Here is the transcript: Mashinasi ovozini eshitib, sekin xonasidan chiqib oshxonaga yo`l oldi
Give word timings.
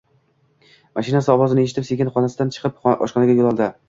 Mashinasi 0.99 1.29
ovozini 1.33 1.65
eshitib, 1.69 1.85
sekin 1.89 2.09
xonasidan 2.15 2.49
chiqib 2.57 2.81
oshxonaga 2.95 3.37
yo`l 3.41 3.51
oldi 3.51 3.69